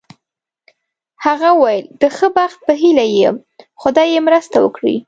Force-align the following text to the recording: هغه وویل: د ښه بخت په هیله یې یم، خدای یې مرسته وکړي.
هغه 1.25 1.49
وویل: 1.53 1.85
د 2.01 2.03
ښه 2.15 2.27
بخت 2.37 2.57
په 2.67 2.73
هیله 2.81 3.05
یې 3.13 3.17
یم، 3.23 3.35
خدای 3.81 4.07
یې 4.13 4.19
مرسته 4.27 4.57
وکړي. 4.61 4.95